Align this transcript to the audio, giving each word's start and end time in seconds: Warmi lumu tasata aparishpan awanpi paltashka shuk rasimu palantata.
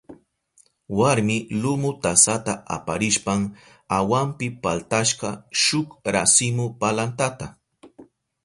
Warmi 0.99 1.37
lumu 1.61 1.91
tasata 2.03 2.53
aparishpan 2.75 3.41
awanpi 3.97 4.47
paltashka 4.63 5.29
shuk 5.63 5.87
rasimu 6.13 6.65
palantata. 6.79 7.47